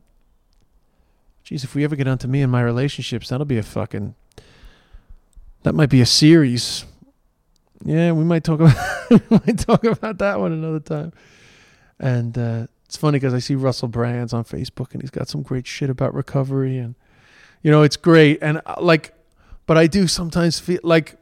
[1.48, 4.14] Geez, if we ever get onto me and my relationships, that'll be a fucking.
[5.62, 6.84] That might be a series.
[7.82, 8.76] Yeah, we might talk about
[9.10, 11.14] we might talk about that one another time.
[12.00, 15.42] And uh, it's funny because I see Russell Brands on Facebook and he's got some
[15.42, 16.94] great shit about recovery and
[17.62, 18.38] you know it's great.
[18.40, 19.14] And uh, like,
[19.66, 21.17] but I do sometimes feel like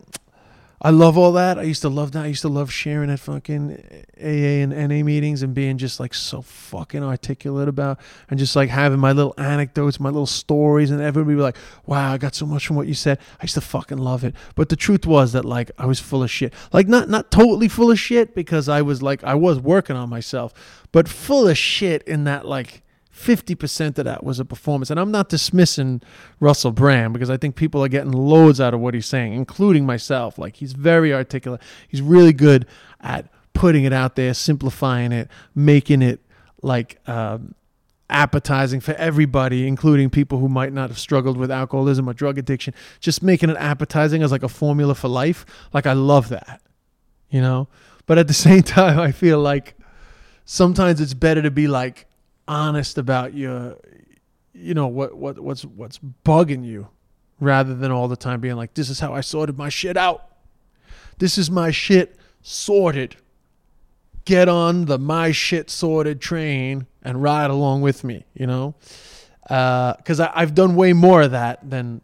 [0.80, 1.58] I love all that.
[1.58, 2.24] I used to love that.
[2.24, 3.78] I used to love sharing at fucking
[4.20, 8.68] AA and NA meetings and being just like so fucking articulate about and just like
[8.68, 12.44] having my little anecdotes, my little stories, and everybody be like, "Wow, I got so
[12.44, 14.34] much from what you said." I used to fucking love it.
[14.54, 16.52] But the truth was that like I was full of shit.
[16.72, 20.10] Like not not totally full of shit because I was like I was working on
[20.10, 20.52] myself,
[20.92, 22.82] but full of shit in that like
[23.16, 24.90] 50% of that was a performance.
[24.90, 26.02] And I'm not dismissing
[26.38, 29.86] Russell Brand because I think people are getting loads out of what he's saying, including
[29.86, 30.38] myself.
[30.38, 31.62] Like he's very articulate.
[31.88, 32.66] He's really good
[33.00, 36.20] at putting it out there, simplifying it, making it
[36.62, 37.54] like um,
[38.10, 42.74] appetizing for everybody, including people who might not have struggled with alcoholism or drug addiction.
[43.00, 45.46] Just making it appetizing as like a formula for life.
[45.72, 46.60] Like I love that,
[47.30, 47.68] you know?
[48.04, 49.74] But at the same time, I feel like
[50.44, 52.06] sometimes it's better to be like,
[52.48, 53.76] honest about your
[54.52, 56.88] you know what what what's what's bugging you
[57.40, 60.30] rather than all the time being like this is how I sorted my shit out.
[61.18, 63.16] This is my shit sorted.
[64.24, 68.74] Get on the my shit sorted train and ride along with me, you know?
[69.42, 72.00] Because uh, I've done way more of that than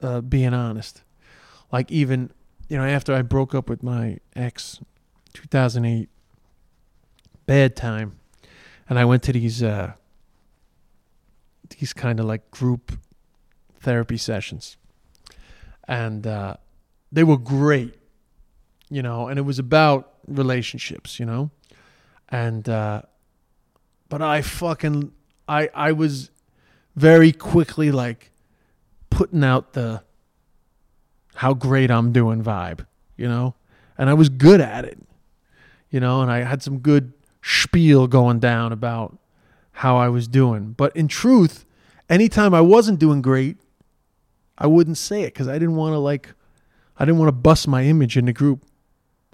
[0.00, 1.02] uh, being honest.
[1.70, 2.30] Like, even,
[2.70, 4.80] you know, after I broke up with my ex,
[5.34, 6.08] 2008,
[7.44, 8.18] bad time
[8.88, 9.92] and I went to these uh,
[11.78, 12.92] these kind of like group
[13.80, 14.76] therapy sessions,
[15.88, 16.56] and uh,
[17.12, 17.94] they were great,
[18.90, 19.28] you know.
[19.28, 21.50] And it was about relationships, you know,
[22.28, 23.02] and uh,
[24.08, 25.12] but I fucking
[25.48, 26.30] I I was
[26.94, 28.30] very quickly like
[29.10, 30.02] putting out the
[31.34, 33.54] how great I'm doing vibe, you know,
[33.98, 34.98] and I was good at it,
[35.90, 37.12] you know, and I had some good
[37.46, 39.16] spiel going down about
[39.70, 40.72] how I was doing.
[40.72, 41.64] But in truth,
[42.10, 43.56] anytime I wasn't doing great,
[44.58, 46.34] I wouldn't say it because I didn't want to like,
[46.98, 48.64] I didn't want to bust my image in the group.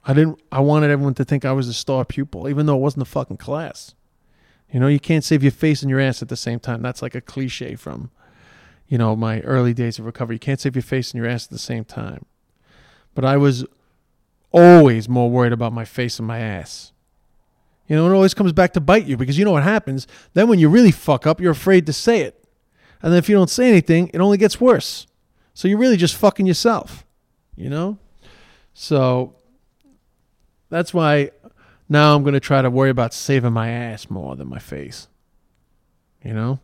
[0.05, 0.41] I didn't.
[0.51, 3.11] I wanted everyone to think I was a star pupil, even though it wasn't a
[3.11, 3.95] fucking class.
[4.71, 6.83] You know, you can't save your face and your ass at the same time.
[6.83, 8.11] That's like a cliche from,
[8.89, 10.37] you know, my early days of recovery.
[10.37, 12.27] You can't save your face and your ass at the same time.
[13.15, 13.65] But I was
[14.51, 16.93] always more worried about my face and my ass.
[17.93, 20.07] You know, it always comes back to bite you because you know what happens.
[20.33, 22.43] Then when you really fuck up, you're afraid to say it.
[23.03, 25.07] And then if you don't say anything, it only gets worse.
[25.53, 27.05] So you're really just fucking yourself,
[27.55, 27.99] you know?
[28.73, 29.35] So
[30.71, 31.33] that's why
[31.87, 35.09] now I'm going to try to worry about saving my ass more than my face,
[36.25, 36.61] you know?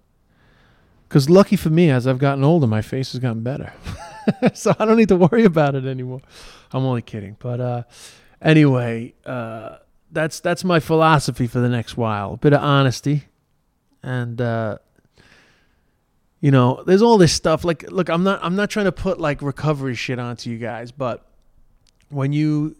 [1.10, 3.74] Because lucky for me, as I've gotten older, my face has gotten better.
[4.54, 6.22] so I don't need to worry about it anymore.
[6.72, 7.36] I'm only kidding.
[7.38, 7.82] But uh,
[8.40, 9.76] anyway, uh,
[10.10, 12.34] that's that's my philosophy for the next while.
[12.34, 13.24] A bit of honesty,
[14.02, 14.78] and uh,
[16.40, 17.64] you know, there's all this stuff.
[17.64, 20.92] Like, look, I'm not I'm not trying to put like recovery shit onto you guys,
[20.92, 21.26] but
[22.10, 22.76] when you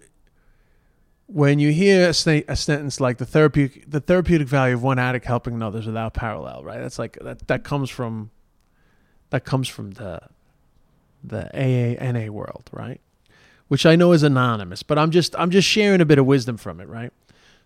[1.27, 4.99] when you hear a, st- a sentence like the therapeutic the therapeutic value of one
[4.99, 6.81] addict helping others without parallel, right?
[6.81, 8.31] That's like that that comes from
[9.31, 10.21] that comes from the
[11.23, 13.01] the AANA world, right?
[13.69, 16.57] Which I know is anonymous, but I'm just I'm just sharing a bit of wisdom
[16.57, 17.13] from it, right?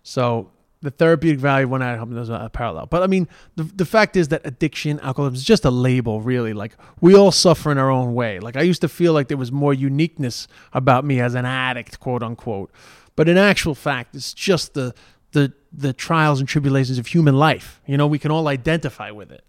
[0.03, 0.51] So
[0.81, 2.87] the therapeutic value of one addict helping without parallel.
[2.87, 6.53] But I mean, the the fact is that addiction, alcoholism is just a label, really.
[6.53, 8.39] Like we all suffer in our own way.
[8.39, 11.99] Like I used to feel like there was more uniqueness about me as an addict,
[11.99, 12.69] quote unquote
[13.15, 14.93] but in actual fact, it's just the
[15.31, 17.81] the the trials and tribulations of human life.
[17.85, 19.43] You know, we can all identify with it.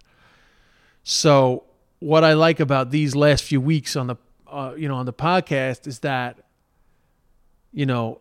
[1.03, 1.65] So,
[2.01, 5.13] what I like about these last few weeks on the uh, you know on the
[5.13, 6.39] podcast is that
[7.75, 8.21] you know,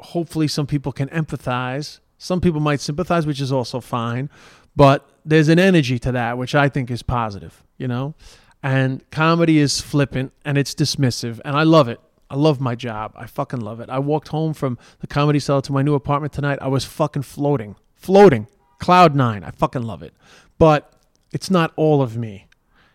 [0.00, 1.98] hopefully some people can empathize.
[2.18, 4.30] Some people might sympathize, which is also fine,
[4.74, 8.14] but there's an energy to that which I think is positive, you know?
[8.62, 12.00] And comedy is flippant and it's dismissive and I love it.
[12.30, 13.12] I love my job.
[13.14, 13.88] I fucking love it.
[13.88, 16.58] I walked home from the Comedy Cellar to my new apartment tonight.
[16.60, 19.44] I was fucking floating, floating, cloud nine.
[19.44, 20.14] I fucking love it.
[20.58, 20.92] But
[21.32, 22.48] it's not all of me,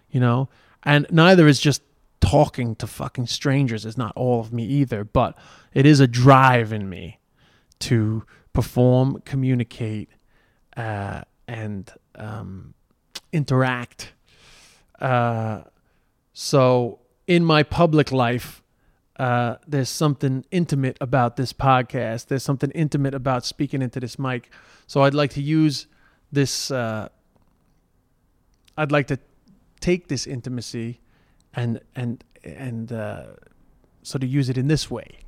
[0.09, 0.49] you know?
[0.83, 1.81] And neither is just
[2.21, 5.37] talking to fucking strangers is not all of me either, but
[5.73, 7.19] it is a drive in me
[7.79, 10.09] to perform, communicate,
[10.77, 12.73] uh, and um,
[13.33, 14.13] interact.
[14.99, 15.61] Uh,
[16.33, 18.61] so in my public life,
[19.17, 22.27] uh, there's something intimate about this podcast.
[22.27, 24.49] There's something intimate about speaking into this mic.
[24.87, 25.87] So I'd like to use
[26.31, 26.71] this.
[26.71, 27.09] Uh,
[28.77, 29.19] I'd like to
[29.79, 31.01] take this intimacy
[31.55, 33.23] and and and uh,
[34.03, 35.19] sort of use it in this way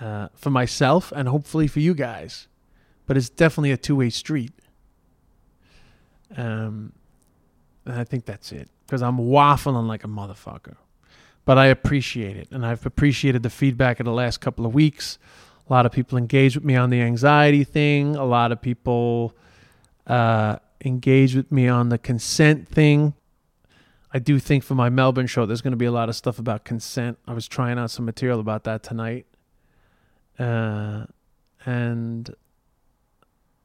[0.00, 2.48] uh, for myself and hopefully for you guys.
[3.06, 4.52] But it's definitely a two-way street.
[6.36, 6.92] Um,
[7.84, 10.76] and I think that's it because I'm waffling like a motherfucker
[11.44, 12.48] but I appreciate it.
[12.50, 15.18] And I've appreciated the feedback in the last couple of weeks.
[15.68, 18.16] A lot of people engage with me on the anxiety thing.
[18.16, 19.34] A lot of people
[20.06, 23.14] uh, engage with me on the consent thing.
[24.12, 26.38] I do think for my Melbourne show, there's going to be a lot of stuff
[26.38, 27.18] about consent.
[27.26, 29.26] I was trying out some material about that tonight.
[30.38, 31.06] Uh,
[31.64, 32.34] and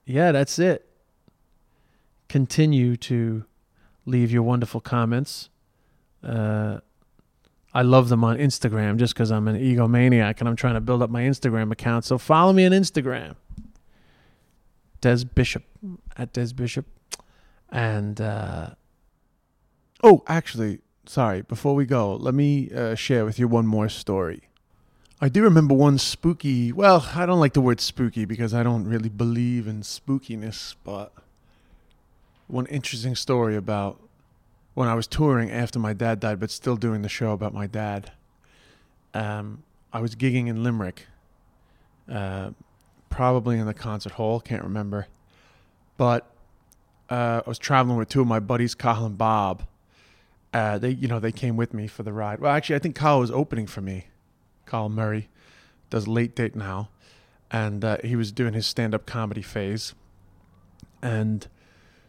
[0.05, 0.87] yeah, that's it.
[2.29, 3.45] Continue to
[4.05, 5.49] leave your wonderful comments.
[6.23, 6.79] Uh,
[7.73, 11.01] I love them on Instagram just because I'm an egomaniac and I'm trying to build
[11.01, 12.05] up my Instagram account.
[12.05, 13.35] So follow me on Instagram,
[15.01, 15.63] Des Bishop
[16.15, 16.85] at Des Bishop,
[17.69, 18.69] and uh,
[20.03, 21.41] oh, actually, sorry.
[21.41, 24.43] Before we go, let me uh, share with you one more story.
[25.21, 26.71] I do remember one spooky.
[26.71, 31.13] Well, I don't like the word spooky because I don't really believe in spookiness, but
[32.47, 33.99] one interesting story about
[34.73, 37.65] when I was touring after my dad died, but still doing the show about my
[37.65, 38.11] dad.
[39.13, 41.07] Um, I was gigging in Limerick,
[42.11, 42.51] uh,
[43.09, 45.07] probably in the concert hall, can't remember.
[45.95, 46.29] But
[47.09, 49.63] uh, I was traveling with two of my buddies, Kyle and Bob.
[50.55, 52.39] Uh, they, you know, they came with me for the ride.
[52.39, 54.07] Well, actually, I think Kyle was opening for me.
[54.65, 55.27] Kyle Murray
[55.89, 56.87] does late date now,
[57.51, 59.93] and uh, he was doing his stand-up comedy phase.
[61.01, 61.45] And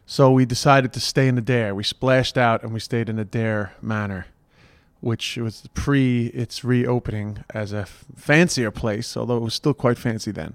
[0.06, 1.74] so we decided to stay in Adare.
[1.74, 4.26] We splashed out and we stayed in Adare Manor,
[5.00, 9.98] which was pre its reopening as a f- fancier place, although it was still quite
[9.98, 10.54] fancy then.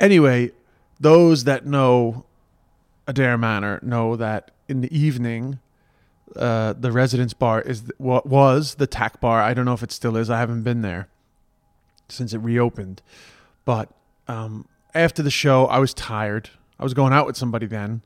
[0.00, 0.50] Anyway,
[0.98, 2.26] those that know
[3.06, 5.60] Adair Manor know that in the evening,
[6.36, 9.42] uh, the residence bar is what was the tack bar.
[9.42, 10.30] I don't know if it still is.
[10.30, 11.08] I haven't been there
[12.08, 13.02] since it reopened,
[13.64, 13.88] but
[14.28, 16.50] um, after the show, I was tired.
[16.78, 18.02] I was going out with somebody then,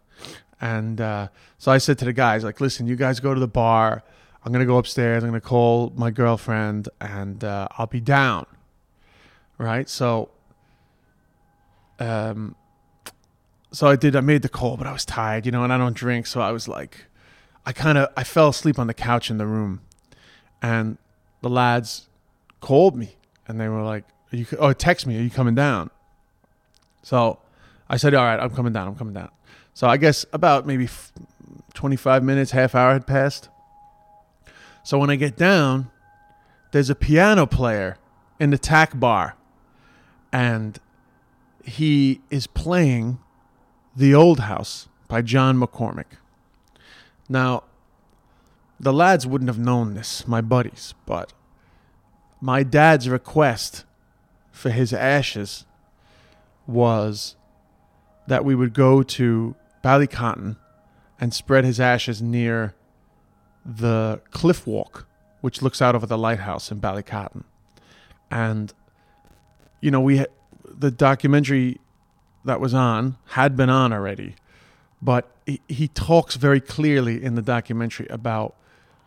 [0.61, 3.49] and uh, so I said to the guys, like, listen, you guys go to the
[3.49, 4.03] bar.
[4.45, 5.22] I'm gonna go upstairs.
[5.22, 8.47] I'm gonna call my girlfriend, and uh, I'll be down.
[9.57, 9.89] Right.
[9.89, 10.31] So,
[12.01, 12.57] um,
[13.70, 14.16] so I did.
[14.16, 16.41] I made the call, but I was tired, you know, and I don't drink, so
[16.41, 17.07] I was like,
[17.66, 19.80] I kind of I fell asleep on the couch in the room,
[20.60, 20.98] and
[21.42, 22.08] the lads
[22.60, 25.18] called me, and they were like, "Are you?" Oh, text me.
[25.18, 25.90] Are you coming down?
[27.02, 27.38] So
[27.88, 28.88] I said, "All right, I'm coming down.
[28.88, 29.30] I'm coming down."
[29.72, 30.88] So I guess about maybe
[31.74, 33.48] 25 minutes, half hour had passed.
[34.82, 35.90] So when I get down,
[36.70, 37.98] there's a piano player
[38.38, 39.36] in the tack bar,
[40.32, 40.78] and
[41.64, 43.18] he is playing
[43.96, 46.18] The Old House by John McCormack.
[47.29, 47.64] Now,
[48.79, 51.33] the lads wouldn't have known this, my buddies, but
[52.41, 53.85] my dad's request
[54.51, 55.64] for his ashes
[56.66, 57.37] was
[58.27, 60.57] that we would go to Ballycotton
[61.20, 62.75] and spread his ashes near
[63.64, 65.07] the cliff walk,
[65.41, 67.45] which looks out over the lighthouse in Ballycotton.
[68.31, 68.72] And,
[69.81, 70.25] you know, we
[70.66, 71.81] the documentary
[72.45, 74.35] that was on had been on already,
[75.05, 78.55] but he, he talks very clearly in the documentary about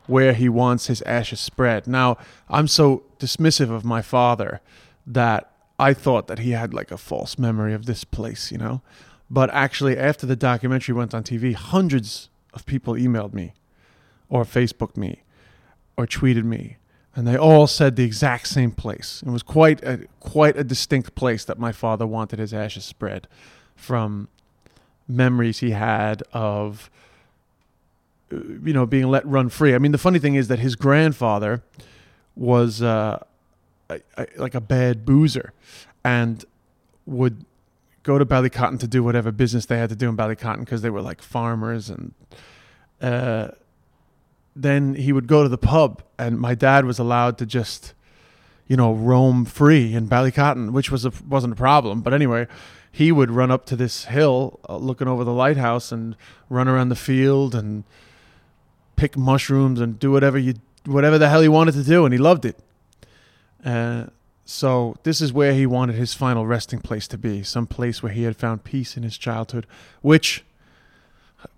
[0.06, 1.88] where he wants his ashes spread.
[1.88, 2.18] Now,
[2.48, 4.62] I'm so dismissive of my father
[5.06, 8.82] that I thought that he had like a false memory of this place, you know.
[9.30, 13.54] But actually, after the documentary went on TV, hundreds of people emailed me,
[14.30, 15.24] or Facebooked me,
[15.98, 16.78] or tweeted me,
[17.16, 19.24] and they all said the exact same place.
[19.26, 23.28] It was quite a quite a distinct place that my father wanted his ashes spread,
[23.76, 24.30] from
[25.08, 26.90] memories he had of
[28.32, 29.74] you know being let run free.
[29.74, 31.64] I mean, the funny thing is that his grandfather
[32.36, 33.24] was uh,
[33.90, 35.54] a, a, like a bad boozer,
[36.04, 36.44] and
[37.06, 37.46] would
[38.04, 40.90] go to Ballycotton to do whatever business they had to do in Ballycotton because they
[40.90, 42.14] were like farmers and.
[43.00, 43.50] Uh,
[44.58, 47.94] then he would go to the pub, and my dad was allowed to just,
[48.68, 52.02] you know, roam free in Ballycotton, which was a, wasn't a problem.
[52.02, 52.48] But anyway,
[52.98, 56.16] he would run up to this hill, uh, looking over the lighthouse, and
[56.50, 57.84] run around the field and
[58.96, 62.18] pick mushrooms and do whatever you whatever the hell he wanted to do, and he
[62.18, 62.58] loved it.
[63.64, 64.08] Uh,
[64.46, 68.12] so this is where he wanted his final resting place to be, some place where
[68.12, 69.68] he had found peace in his childhood,
[70.02, 70.44] which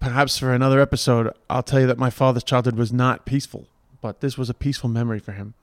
[0.02, 3.66] perhaps for another episode, I'll tell you that my father's childhood was not peaceful,
[4.02, 5.54] but this was a peaceful memory for him.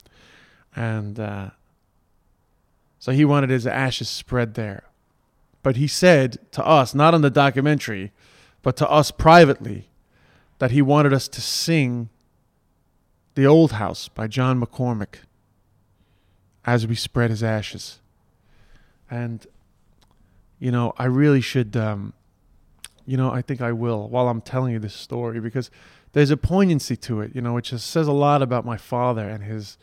[0.74, 1.50] And uh,
[2.98, 4.85] so he wanted his ashes spread there.
[5.66, 8.12] But he said to us, not on the documentary,
[8.62, 9.88] but to us privately,
[10.60, 12.08] that he wanted us to sing
[13.34, 15.16] The Old House by John McCormack
[16.64, 17.98] as we spread his ashes.
[19.10, 19.44] And,
[20.60, 22.12] you know, I really should, um,
[23.04, 25.68] you know, I think I will while I'm telling you this story because
[26.12, 29.28] there's a poignancy to it, you know, which just says a lot about my father
[29.28, 29.78] and his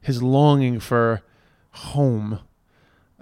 [0.00, 1.22] his longing for
[1.72, 2.38] home.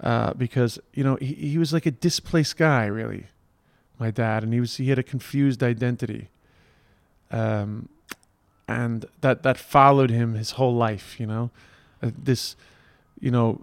[0.01, 3.27] Uh, because you know he, he was like a displaced guy, really,
[3.97, 6.29] my dad, and he was he had a confused identity
[7.31, 7.89] um,
[8.67, 11.19] and that that followed him his whole life.
[11.19, 11.51] You know,
[12.01, 12.55] uh, this,
[13.19, 13.61] you know,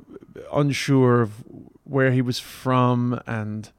[0.53, 1.45] unsure of
[1.85, 3.71] where he was from and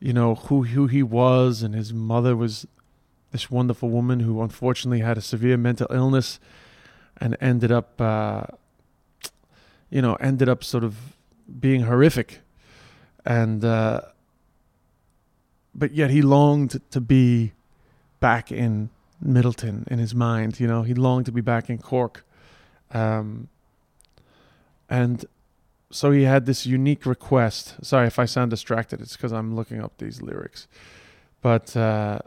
[0.00, 2.66] you know who who he was, and his mother was
[3.30, 6.40] this wonderful woman who unfortunately had a severe mental illness
[7.20, 8.44] and ended up, uh,
[9.90, 10.96] you know, ended up sort of
[11.60, 12.40] being horrific,
[13.24, 14.02] and uh,
[15.74, 17.52] but yet he longed to be
[18.20, 18.90] back in
[19.24, 20.60] Midleton in his mind.
[20.60, 22.24] You know, he longed to be back in Cork.
[22.90, 23.48] Um,
[24.88, 25.24] and
[25.90, 27.76] so he had this unique request.
[27.82, 30.66] Sorry if I sound distracted, it's because I'm looking up these lyrics.
[31.40, 32.20] But uh,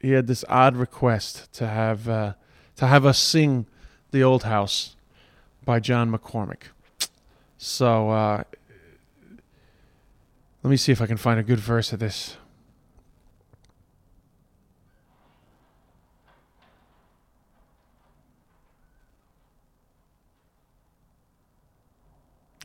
[0.00, 2.34] he had this odd request to have uh,
[2.76, 3.66] to have us sing
[4.10, 4.96] "The Old House"
[5.64, 6.68] by John McCormack.
[7.58, 8.44] So uh,
[10.62, 12.36] let me see if I can find a good verse of this.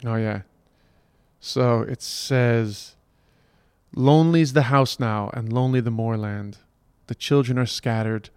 [0.05, 0.41] Oh, yeah.
[1.39, 2.95] So it says,
[3.95, 6.57] Lonely's the house now, and lonely the moorland.
[7.07, 8.29] The children are scattered,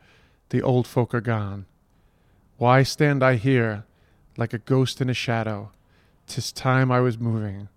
[0.51, 1.67] the old folk are gone.
[2.57, 3.85] Why stand I here
[4.37, 5.71] like a ghost in a shadow?
[6.27, 7.69] Tis time I was moving,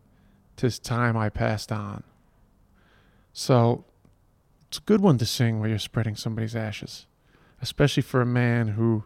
[0.56, 2.04] tis time I passed on.
[3.34, 3.86] So
[4.68, 7.06] it's a good one to sing where you're spreading somebody's ashes,
[7.62, 9.04] especially for a man who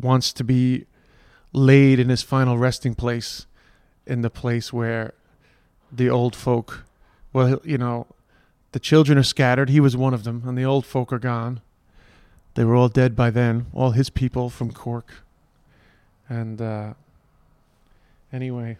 [0.00, 0.86] wants to be
[1.52, 3.46] laid in his final resting place
[4.06, 5.14] in the place where
[5.90, 6.84] the old folk,
[7.32, 8.06] well, you know,
[8.72, 9.70] the children are scattered.
[9.70, 11.60] He was one of them, and the old folk are gone.
[12.54, 15.22] They were all dead by then, all his people from Cork.
[16.28, 16.94] And uh,
[18.32, 18.78] anyway,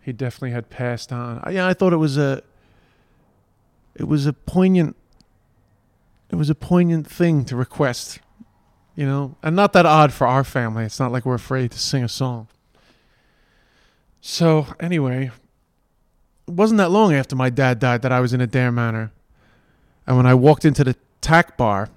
[0.00, 1.40] he definitely had passed on.
[1.44, 2.42] I, yeah, I thought it was a,
[3.94, 4.96] it was a poignant,
[6.30, 8.20] it was a poignant thing to request,
[8.96, 10.84] you know, and not that odd for our family.
[10.84, 12.48] It's not like we're afraid to sing a song.
[14.20, 15.30] So, anyway,
[16.46, 19.12] it wasn't that long after my dad died that I was in Adare Manor.
[20.06, 21.88] And when I walked into the tack bar,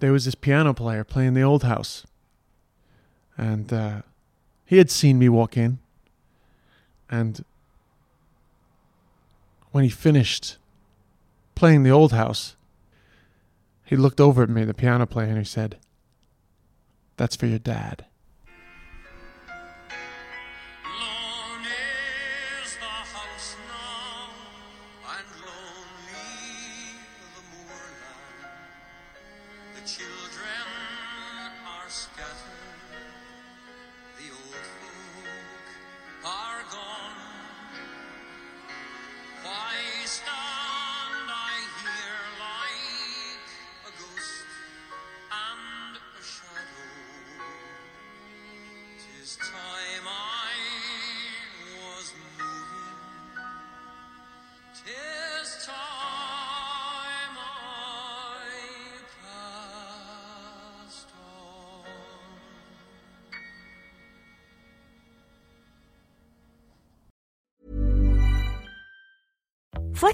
[0.00, 2.06] there was this piano player playing the old house.
[3.36, 4.02] And uh,
[4.72, 5.78] he had seen me walk in.
[7.10, 7.44] And
[9.70, 10.56] when he finished
[11.54, 12.56] playing the old house,
[13.84, 15.76] he looked over at me, the piano player, and he said,
[17.18, 18.06] That's for your dad.